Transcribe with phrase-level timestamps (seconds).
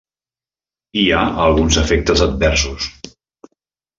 [1.01, 1.19] Hi ha
[1.49, 2.87] alguns efectes adversos.